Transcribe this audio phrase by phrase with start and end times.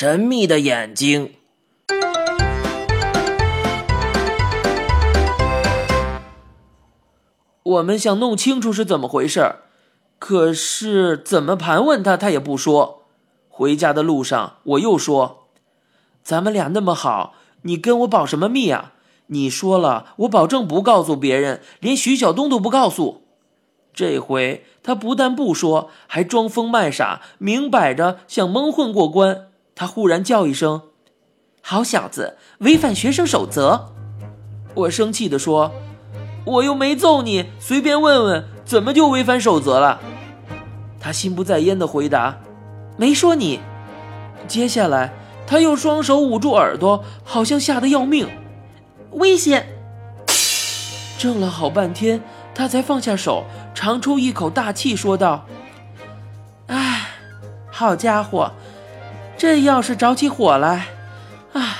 [0.00, 1.32] 神秘的眼睛。
[7.64, 9.56] 我们想弄清楚是怎么回事，
[10.20, 13.06] 可是怎么盘问他，他也不说。
[13.48, 15.48] 回家的路上，我又说
[16.22, 18.92] ：“咱们俩那么好，你跟我保什么密啊？
[19.26, 23.24] 你说了，我保证不告诉别人，连徐晓东都不告诉。”
[23.92, 29.47] 这回他不但不说，还装疯卖傻，明摆着想蒙混过关。
[29.78, 30.82] 他忽然叫一声
[31.62, 33.94] ：“好小子，违反学生守则！”
[34.74, 35.70] 我生气地说。
[36.44, 40.00] 我又没揍你，随便问问，怎么就违反守则了？
[40.98, 42.40] 他心不在焉的回答
[42.98, 43.60] ：“没说你。”
[44.48, 45.12] 接下来，
[45.46, 48.28] 他又双手捂住耳朵，好像吓得要命。
[49.12, 49.68] 危险！
[51.18, 52.20] 怔了好半天，
[52.52, 55.46] 他才放下手，长出一口大气，说道
[56.66, 57.10] ：“哎，
[57.70, 58.50] 好家伙，
[59.38, 60.88] 这要是着起火来，
[61.52, 61.78] 啊，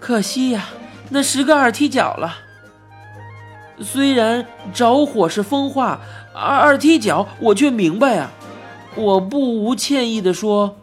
[0.00, 0.68] 可惜呀，
[1.10, 2.36] 那十个二踢脚了。”
[3.82, 6.00] 虽然着火是风化，
[6.32, 8.30] 二二踢脚我却明白啊！
[8.94, 10.76] 我不无歉意地说：“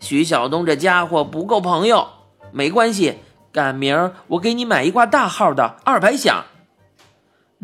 [0.00, 2.08] 徐晓东这家伙不够朋友，
[2.50, 3.18] 没关系，
[3.52, 6.44] 赶明儿我给你买一挂大号的二百响。”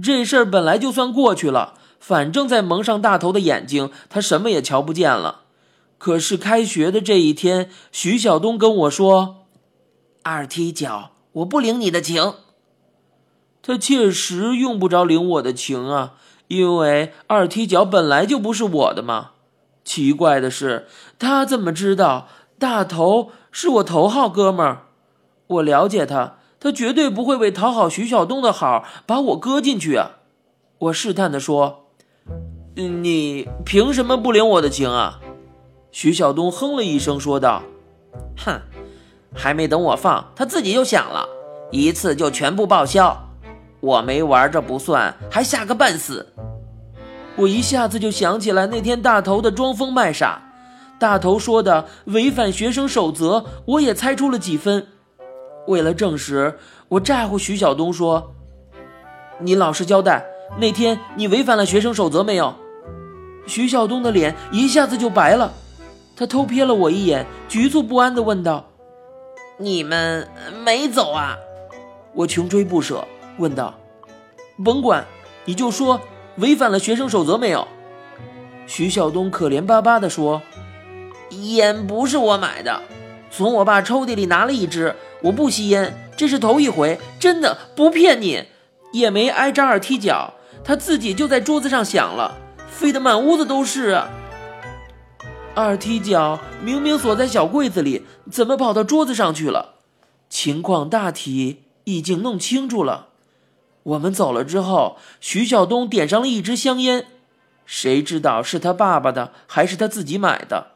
[0.00, 5.43] 这事儿本来就算过去了，反正在蒙上大头的眼睛，他什么也瞧不见了。
[5.98, 9.46] 可是开学的这一天，徐晓东跟我说
[10.22, 12.34] ：“二踢脚，我不领你的情。”
[13.62, 16.14] 他确实用不着领我的情啊，
[16.48, 19.30] 因为二踢脚本来就不是我的嘛。
[19.84, 20.86] 奇怪的是，
[21.18, 24.82] 他怎么知道大头是我头号哥们儿？
[25.46, 30.18] 我了解他，他绝对不会为讨好徐晓东的好把我搁进去啊！
[30.78, 31.86] 我试探地说
[32.76, 35.20] ：“你凭什么不领我的情啊？”
[35.94, 37.62] 徐晓东哼了一声，说道
[38.44, 38.60] ：“哼，
[39.32, 41.24] 还没等我放，他自己就响了，
[41.70, 43.16] 一次就全部报销。”
[43.78, 46.34] 我没玩这不算，还吓个半死。
[47.36, 50.42] 我一下子就想起来那天大头的装疯卖傻，
[50.98, 54.88] 大头说的违反学生守则，我也猜出了几分。
[55.68, 56.58] 为了证实，
[56.88, 58.34] 我诈唬徐晓东说
[59.38, 60.26] ：“你老实交代，
[60.58, 62.52] 那天你违反了学生守则没有？”
[63.46, 65.52] 徐晓东的脸一下子就白了，
[66.16, 68.68] 他偷瞥了我一眼，局促不安地问道
[69.58, 70.28] ：“你们
[70.64, 71.36] 没走啊？”
[72.14, 73.04] 我穷追不舍。
[73.38, 73.74] 问道
[74.64, 75.04] ：“甭管，
[75.44, 76.00] 你就说
[76.36, 77.66] 违反了学生守则没有？”
[78.66, 80.40] 徐晓东可怜巴巴地说
[81.30, 82.80] ：“烟不是我买的，
[83.30, 84.94] 从我爸抽屉里拿了一支。
[85.22, 88.44] 我不吸烟，这是头一回，真的不骗你。
[88.92, 92.36] 也没挨扎耳踢脚，他自己就在桌子上响了，
[92.68, 94.00] 飞得满屋子都是。
[95.56, 99.74] 二踢脚明明锁在小柜子里，怎么跑到桌子上去了？
[100.28, 103.10] 情况大体已经弄清楚了。”
[103.84, 107.06] 我们走了之后，徐晓东点上了一支香烟，
[107.64, 110.72] 谁知道是他爸爸的还是他自己买的？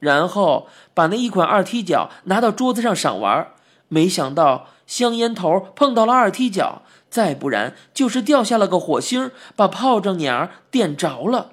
[0.00, 3.52] 然后把那一款二踢脚拿到桌子上赏玩，
[3.86, 11.52] 没想到香烟头碰到了二踢脚，再不然就是掉下了个火星，把炮仗鸟点着了。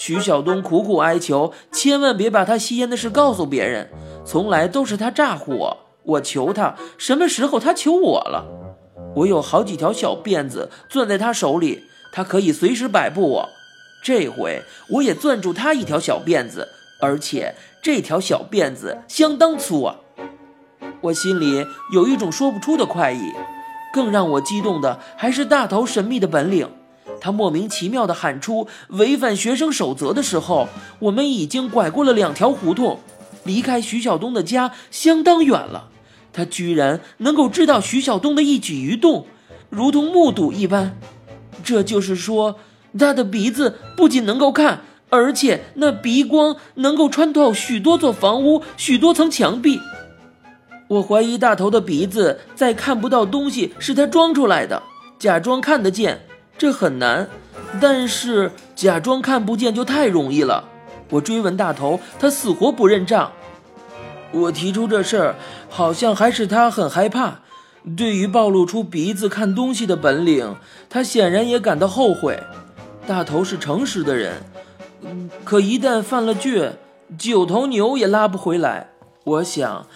[0.00, 3.90] 徐晓东苦苦哀求，千万别把他吸烟的事告诉别人，
[4.24, 8.46] 从来都是他诈唬我，我求他，什么时候他求我了？
[9.16, 11.82] 我有好几条小辫子攥在他手里，
[12.14, 13.48] 他可以随时摆布我。
[14.02, 16.66] 这回我也攥住他一条小辫子，
[17.02, 19.96] 而且这条小辫子相当粗啊！
[21.02, 23.20] 我心里有一种说不出的快意，
[23.92, 26.70] 更让我激动的还是大头神秘的本领。
[27.20, 33.00] 他莫名其妙地喊出违反学生守则的时候，我们已经拐过了两条胡同，
[33.44, 35.88] 离开徐晓东的家相当远了。
[36.32, 39.26] 他居然能够知道徐晓东的一举一动，
[39.68, 40.96] 如同目睹一般。
[41.62, 42.58] 这就是说，
[42.98, 49.78] 他的鼻子不仅能够看，而且那鼻光能够穿透许多座房屋、许多层墙壁。
[50.88, 54.82] 我怀疑大头的鼻子在看不到东西是他装出来的，
[55.18, 56.20] 假装看得见，
[56.60, 57.26] 这很难。
[57.80, 60.68] 但是假装看不见就太容易了。
[61.08, 63.32] 我追问大头，他死活不认账。
[64.30, 65.36] 我提出这事儿，
[65.70, 67.40] 好像还是他很害怕。
[67.96, 70.56] 对于暴露出鼻子看东西的本领，
[70.90, 72.38] 他显然也感到后悔。
[73.06, 74.42] 大头是诚实的人，
[75.44, 76.72] 可一旦犯了倔，
[77.16, 78.90] 九头牛也拉不回来。
[79.24, 79.86] 我想，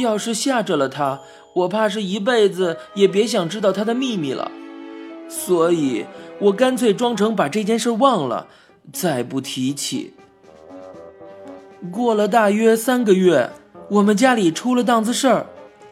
[0.00, 1.20] 要是吓着了他，
[1.54, 4.50] 我怕是一辈子也别想知道他的秘密了。
[5.36, 6.06] 所以
[6.38, 8.46] 我干脆装成把这件事忘了，
[8.92, 10.14] 再不提起。
[11.90, 13.50] 过了大约三个月。
[13.90, 15.46] 我们家里出了档子事儿，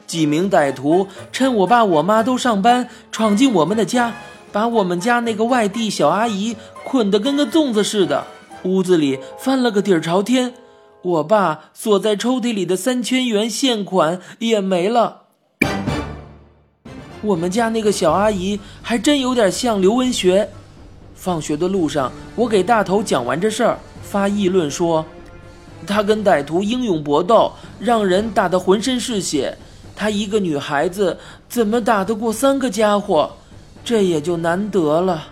[0.06, 4.14] 几名歹徒趁我爸我妈都上班，闯进我们的家，
[4.50, 8.24] 把我们家那个外地小阿姨捆得跟个粽子似的，
[8.64, 10.54] 屋子里翻了个底儿朝天。
[11.02, 15.21] 我爸锁在抽屉里的三千元现款也没了。
[17.22, 20.48] 我们家那个小阿姨还真有点像刘文学。
[21.14, 25.06] 放学的路上，我给大头讲完这事儿，发议论说，
[25.86, 29.56] 他跟歹徒英勇搏斗，让人打得浑身是血。
[29.94, 33.30] 他一个女孩子怎么打得过三个家伙？
[33.84, 35.28] 这也就难得了。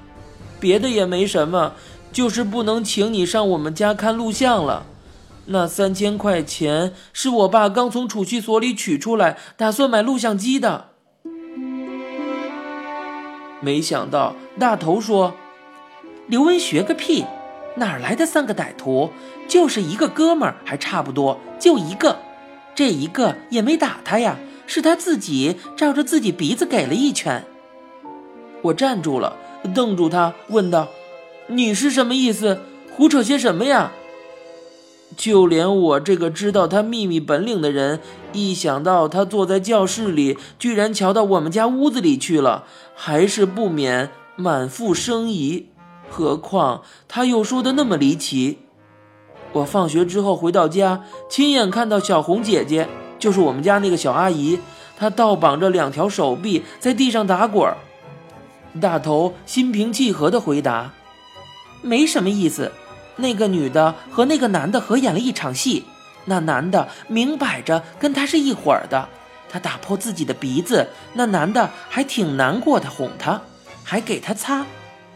[0.60, 1.72] 别的也没什么，
[2.12, 4.86] 就是不能请你上我们家看录像了。
[5.46, 10.89] 那三千块钱是我爸刚从储蓄所里取出来，打算买录像机的。
[13.60, 15.34] 没想到大头说
[16.26, 17.24] ：“刘文学个屁，
[17.76, 19.10] 哪来的三个歹徒？
[19.46, 22.18] 就是一个哥们儿，还差不多，就一个。
[22.74, 27.44] 这一个也没打他呀，是他自己照着自己鼻子给了一拳。”
[28.62, 29.36] 我站住了，
[29.74, 30.88] 瞪住他，问道
[31.48, 32.60] ：“你是什么意思？
[32.94, 33.92] 胡扯些什么呀？”
[35.16, 38.00] 就连我这个知道他秘密本领的人，
[38.32, 42.64] 一想到他坐在教室里，居然瞧到我们家屋子里去了，
[42.94, 45.66] 还是不免满腹生疑。
[46.08, 48.58] 何况他又说的那么离奇。
[49.52, 54.58] 我放学之后回到家，亲眼看到小红姐姐，就是我们家那个小阿姨，
[54.96, 57.68] 她倒绑着两条手臂在地上打滚。
[58.80, 60.92] 大头心平气和地回答
[61.82, 62.70] ：“没什么意思。”
[63.20, 65.84] 那个女的和那个男的合演了一场戏，
[66.24, 69.08] 那男的明摆着跟他是一伙儿的，
[69.48, 73.40] 他打破自己的鼻子，那男的还挺难过的，哄他，
[73.84, 74.66] 还给他擦，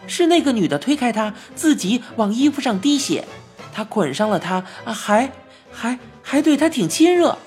[0.07, 3.25] 是那个女的推开他，自己往衣服上滴血，
[3.73, 5.33] 他捆上了他，啊，还
[5.73, 7.39] 还还对他挺亲热。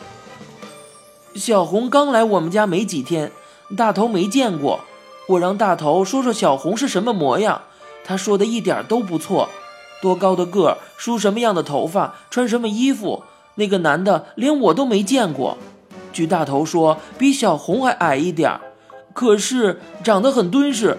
[1.36, 3.32] 小红刚来我们家没几天，
[3.78, 4.82] 大头没见过，
[5.28, 7.62] 我让大头说说小红是什么模样，
[8.04, 9.50] 他说的一点都不错。
[10.02, 13.24] 多高的个儿，梳什么样的头发，穿什么衣服？
[13.56, 15.58] 那个男的连我都没见过。
[16.14, 18.62] 据大头说，比小红还矮一点儿，
[19.14, 20.98] 可是长得很敦实。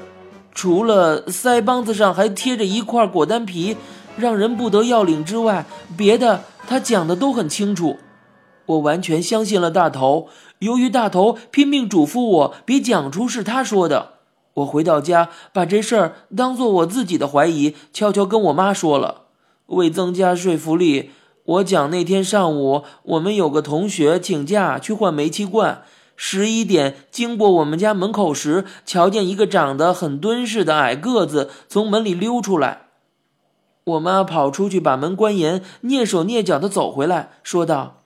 [0.52, 3.76] 除了腮帮子上还贴着一块果丹皮，
[4.16, 5.64] 让人不得要领之外，
[5.96, 7.98] 别的他讲的都很清楚。
[8.66, 10.28] 我完全相信了大头。
[10.58, 14.17] 由于大头拼命嘱咐我别讲出是他说的。
[14.54, 19.26] 我回到家，把这事儿当做我自己的怀疑，悄悄跟我妈说了。
[19.66, 21.10] 为增加说服力，
[21.44, 25.82] 我讲那天上午我们有个同学请假去换煤气罐，
[26.16, 32.86] 十一点经过我们家门口时，瞧见一个长得很敦实的矮个子从门里溜出来。
[33.84, 38.02] 我妈跑出去把门关严，蹑手蹑脚的走回来，说道：“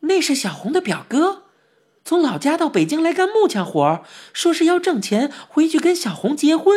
[0.00, 1.42] 那是小红的表哥。”
[2.04, 4.02] 从老家到北京来干木匠活儿
[4.32, 6.76] 说是要挣钱回去跟小红结婚。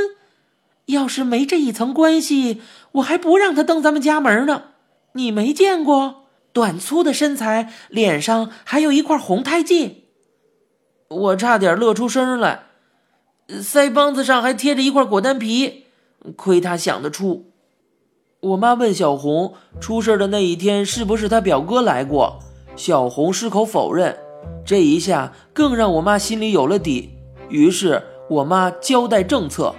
[0.88, 2.62] 要是没这一层关系，
[2.94, 4.66] 我还不让他登咱们家门呢。
[5.14, 10.04] 你没见过短粗的身材，脸上还有一块红胎记。
[11.08, 12.66] 我差点乐出声来，
[13.50, 15.86] 腮帮子上还贴着一块果丹皮，
[16.36, 17.52] 亏他想得出。
[18.42, 22.40] 我妈问小红出事的那一天是不是他表哥来过，
[22.76, 24.20] 小红矢口否认。
[24.66, 27.12] 这一下更让我妈心里有了底，
[27.50, 29.76] 于是我妈交代政策，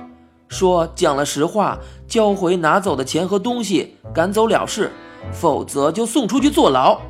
[0.48, 4.92] 说讲了实话，交回拿走的钱和东西，赶走了事，
[5.32, 7.00] 否则就送出去坐牢。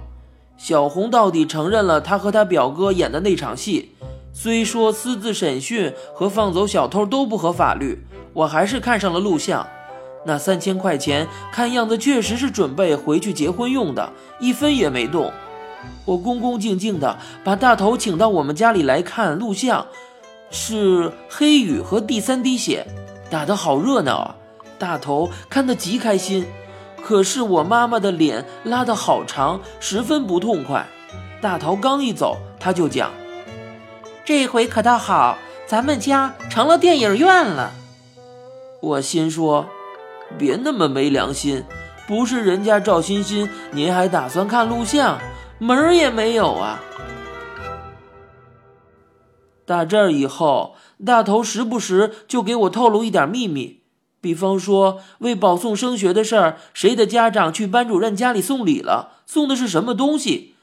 [0.57, 3.93] 小红到底承认了她和她表哥演的那场戏，
[4.33, 9.67] 虽说私自审讯和放走小偷都不合法律，我还是看上了录像。
[10.25, 15.31] 那三千块钱看样子确实是准备回去结婚用的，一分也没动。
[16.05, 19.87] 我恭恭敬敬地把大头请到我们家里来看录像，
[20.51, 22.87] 是黑雨和第三滴血，
[23.31, 24.37] 打得好热闹啊！
[24.79, 26.47] 大头看得极开心，
[27.03, 30.87] 可是我妈妈的脸拉得好长，十分不痛快。
[31.41, 33.11] 大头刚一走，他就讲
[34.25, 37.73] ：“这回可倒好，咱们家成了电影院了。”
[38.81, 39.67] 我心说
[40.39, 41.65] ：“别那么没良心，
[42.07, 45.19] 不是人家赵欣欣，您还打算看录像？”
[45.59, 46.83] 门儿也没有啊！
[49.65, 53.81] 打这儿以后，大头时不时就给我透露一点秘密，
[54.21, 60.55] 比方说为保送升学的事儿，谁的家长去班主任家里送礼了，送的是什么东西；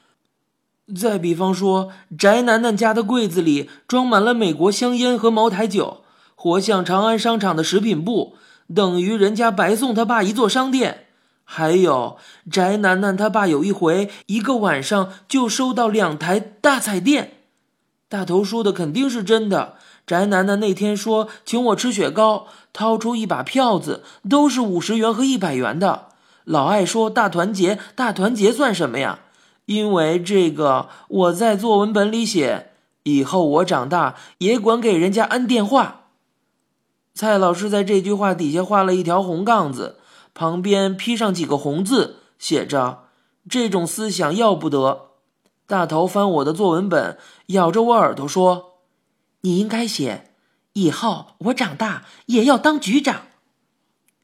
[0.94, 6.04] 再比方说，翟楠楠家的柜子里装满了美国香烟和茅台酒，
[6.36, 8.36] 活像长安商场的食品部，
[8.72, 11.03] 等于人家白送他爸一座商店。
[11.44, 12.16] 还有
[12.50, 17.38] 翟楠楠他爸有一回一个晚上就收到两台大彩电。
[18.08, 19.74] 大头说的肯定是真的。
[20.06, 26.08] 翟楠楠那天说请我吃雪糕，掏出一把票子，都是五十元和一百元的。
[26.44, 29.20] 老爱说大团结，大团结算什么呀？
[29.66, 32.72] 因为这个，我在作文本里写，
[33.04, 36.02] 以后我长大也管给人家安电话。
[37.14, 39.96] 蔡老师在这句话底下画了一条红杠子，
[40.34, 43.04] 旁边批上几个红字，写着
[43.48, 45.10] ：“这种思想要不得。”
[45.66, 48.80] 大头翻我的作文本，咬着我耳朵说
[49.40, 50.32] ：“你应该写，
[50.74, 53.22] 以后我长大也要当局长。”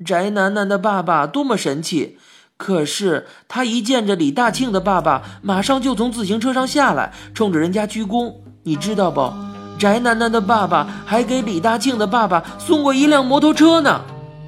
[0.05, 2.19] 翟楠楠的爸爸多么神气！
[2.57, 8.35] 可是他一见着李大庆的爸爸，马上就从自行车上下来，冲着人家鞠躬。
[8.65, 9.33] 你知道不？
[9.79, 14.05] 翟楠楠的爸爸还给李大庆的爸爸送过一辆摩托车呢。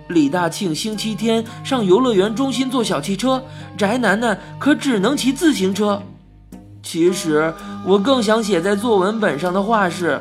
[0.09, 3.43] 李大庆星期天上游乐园中心坐小汽车，
[3.77, 6.03] 翟楠楠可只能骑自行车。
[6.83, 7.53] 其实
[7.87, 10.21] 我更想写在作文本上的话是：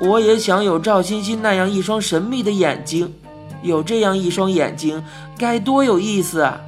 [0.00, 3.12] 我也想有赵欣欣那样一双神秘的眼睛。
[3.62, 5.02] 有这样一双眼睛，
[5.36, 6.60] 该多有意思啊！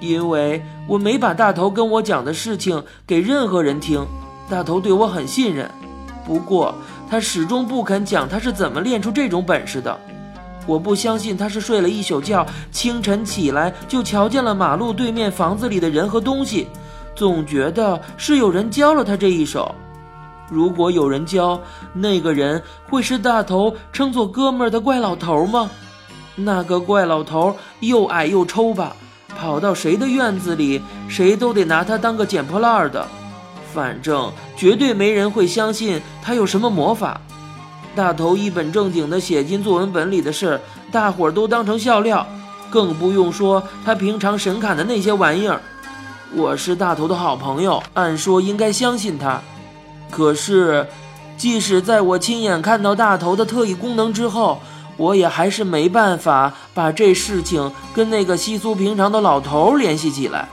[0.00, 4.04] 因为我没把大头跟我讲的事情给任何人听，
[4.48, 5.70] 大头对我很信任。
[6.26, 6.74] 不过
[7.08, 10.00] 他始终不肯讲他是怎么练出这种本事的。
[10.66, 16.68] 我不相信他是睡了一宿觉，清晨起来就瞧见了马路对面房子里的人和东西，
[17.14, 19.74] 总觉得是有人教了他这一手。
[20.48, 21.60] 如果有人教，
[21.92, 25.70] 那个人会是大头称作哥们儿的怪老头吗？
[26.36, 28.96] 那个怪老头又矮又抽吧，
[29.38, 33.06] 跑到谁的院子里，谁都得拿他当个捡破烂的。
[33.72, 37.20] 反正绝对没人会相信他有什么魔法。
[37.94, 40.60] 大头一本正经地写进作文本里的事，
[40.92, 42.26] 大伙儿都当成笑料，
[42.70, 45.60] 更不用说他平常神侃的那些玩意儿。
[46.34, 49.40] 我是大头的好朋友，按说应该相信他。
[50.10, 50.86] 可是，
[51.36, 54.60] 即使在我亲眼看到大头的特异功能之后，
[54.96, 60.48] 我也还是没办法把这事情跟那个稀疏平常的老头联系起来。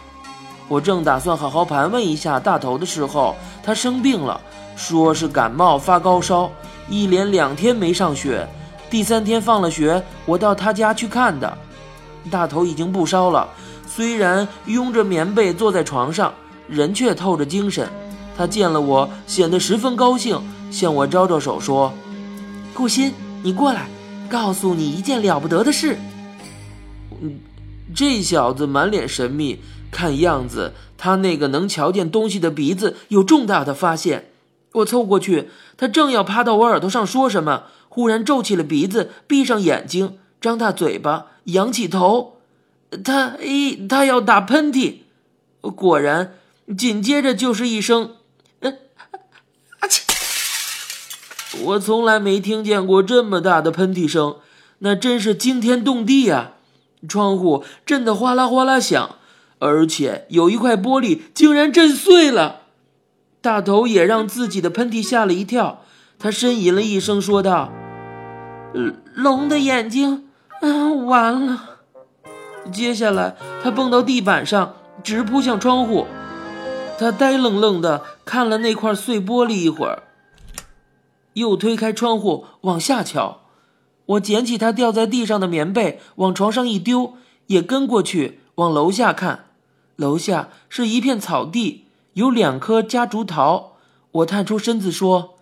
[0.68, 4.42] 我正打算好好盘问一下大头的时候，他生病了，
[4.78, 6.50] 说是感冒发高烧，
[6.88, 8.48] 一连两天没上学。
[8.90, 11.58] 第三天放了学，我到他家去看的。
[12.32, 13.50] 大头已经不烧了，
[13.86, 16.34] 虽然拥着棉被坐在床上，
[16.70, 17.90] 人却透着精神。
[18.38, 20.40] 他见了我，显得十分高兴，
[20.72, 21.92] 向我招招手说
[22.74, 23.12] ：“顾鑫，
[23.44, 23.88] 你过来。”
[24.30, 25.98] 告诉你一件了不得的事。
[27.22, 27.40] 嗯，
[27.96, 34.26] 这小子满脸神秘，看样子他那个能瞧见东西的鼻子有重大的发现。
[34.74, 42.38] 我凑过去，他正要趴到我耳朵上说什么，忽然皱起了鼻子，闭上眼睛，张大嘴巴，仰起头，
[43.04, 44.98] 他一他要打喷嚏，
[45.62, 46.34] 果然，
[46.78, 48.12] 紧接着就是一声。
[51.64, 54.36] 我从来没听见过这么大的喷嚏声，
[54.80, 56.52] 那真是惊天动地呀！
[57.08, 59.16] 窗户震得哗啦哗啦响，
[59.60, 62.67] 而且有一块玻璃竟然震碎了。
[63.48, 65.80] 大头也让自己的喷嚏吓了一跳，
[66.20, 67.72] 他呻吟了一声，说道
[69.16, 70.28] ：“龙的眼睛，
[70.60, 71.78] 啊，完了！”
[72.74, 76.08] 接下来，他蹦到地板上，直扑向窗户。
[77.00, 80.04] 他呆愣愣地看了那块碎玻璃一会儿。
[81.32, 83.44] 又推开窗户往下瞧，
[84.08, 87.14] 我捡起他掉在地上的棉被往床上一丢，
[87.46, 89.46] 也跟过去往楼下看。
[89.96, 91.87] 楼下是一片草地，
[92.18, 93.74] 有两颗夹竹桃。
[94.12, 95.36] 我探出身子说：“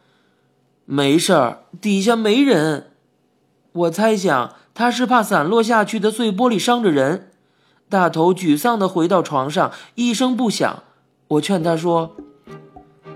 [0.84, 2.92] 没事儿，底下没人。”
[3.72, 7.32] 我猜想他是怕散落下去的碎玻璃伤着人。
[7.88, 10.84] 大头沮丧地回到床上，一声不响。
[11.30, 12.18] 我劝他说：“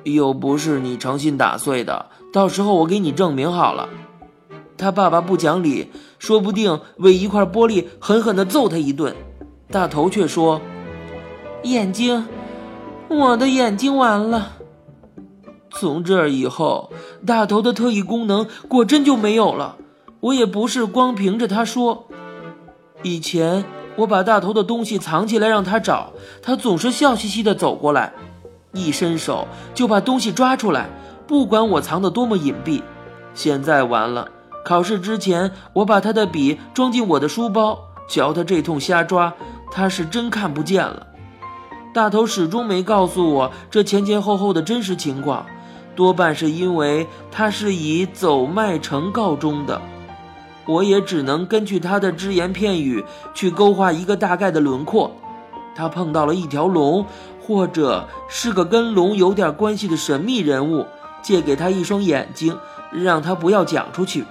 [0.03, 3.89] 又不是你诚心打碎的。”到时候我给你证明好了。
[4.77, 9.13] 他爸爸不讲理，说不定为一块玻璃狠狠地揍他一顿。
[9.69, 10.61] 大头却说
[11.63, 12.25] ：“眼睛，
[13.09, 14.53] 我的眼睛完了。”
[15.71, 16.91] 从这儿以后，
[17.25, 19.77] 大头的特异功能果真就没有了。
[20.19, 22.07] 我也不是光凭着他说。
[23.03, 23.63] 以前
[23.95, 26.11] 我把大头的东西藏起来让他找，
[26.41, 28.13] 他总是笑嘻嘻地走过来，
[28.73, 30.89] 一伸手就把东西抓出来。
[31.25, 32.81] 不管我藏得多么隐蔽，
[33.33, 34.27] 现在完了。
[34.65, 39.33] 考试之前，我把他的笔装进我的书包，瞧他这通瞎抓，
[39.71, 41.07] 他是真看不见了。
[41.99, 45.45] 大头始终没告诉我这前前后后的真实情况，
[45.97, 49.81] 多半是因为他是以走麦城告终的。
[50.65, 53.03] 我也只能根据他的只言片语
[53.33, 55.11] 去勾画一个大概的轮廓。
[55.75, 57.05] 他碰到了一条龙，
[57.41, 60.85] 或者是个跟龙有点关系的神秘人物，
[61.21, 62.57] 借给他一双眼睛，
[62.93, 64.23] 让他不要讲出去。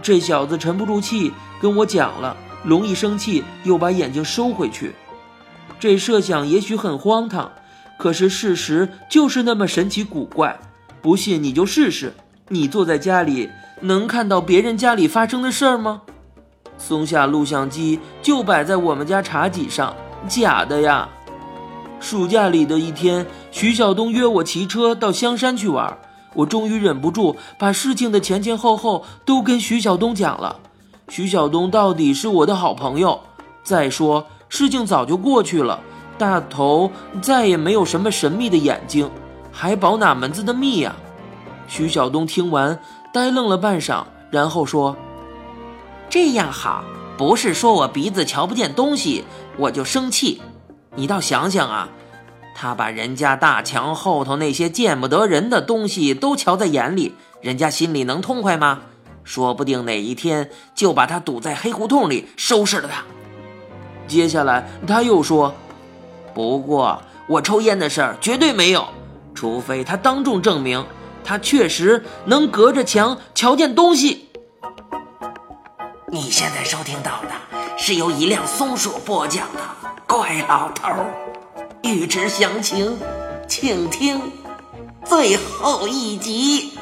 [0.00, 2.34] 这小子沉不住气，跟我讲了。
[2.64, 4.94] 龙一生气，又把眼睛收回去。
[5.82, 7.50] 这设想也许很荒唐，
[7.98, 10.60] 可是事实就是那么神奇古怪。
[11.00, 12.14] 不信你就试试。
[12.50, 16.02] 你坐在家里，能看到别人家里发生的事儿吗？
[16.78, 19.92] 松下录像机就摆在我们家茶几上，
[20.28, 21.08] 假的呀。
[21.98, 25.98] 暑假里的一天，徐晓东约我骑车到香山去玩，
[26.34, 30.60] 我终于忍不住把事情的前前后后都跟徐晓东讲了。
[31.08, 33.18] 徐晓东到底是我的好朋友。
[33.64, 35.80] 再说，事情早就过去了，
[36.18, 36.92] 大头
[37.22, 39.10] 再也没有什么神秘的眼睛，
[39.50, 40.94] 还保哪门子的密呀？
[41.66, 42.78] 徐晓东听完，
[43.14, 44.94] 呆愣了半晌，然后说
[46.10, 46.84] ：“这样好，
[47.16, 49.24] 不是说我鼻子瞧不见东西，
[49.56, 50.42] 我就生气。
[50.96, 51.88] 你倒想想啊，
[52.54, 58.80] 他把人家大墙后头那些见不得人的东西都瞧在眼里，人家心里能痛快吗？”
[59.24, 63.02] 说不定哪一天就把他堵在黑胡同里收拾了他。
[64.12, 65.54] 接下来他又说
[66.34, 68.86] ：“不过我抽烟的事儿绝对没有，
[69.34, 70.84] 除非他当众证明
[71.24, 74.28] 他确实能隔着墙瞧见东西。”
[76.12, 77.30] 你现在收听到的
[77.78, 79.60] 是由一辆松鼠播讲的
[80.06, 80.88] 《怪老头》，
[81.82, 82.98] 欲知详情，
[83.48, 84.20] 请听
[85.06, 86.78] 最后一集。